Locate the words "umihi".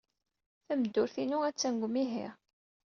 1.87-2.27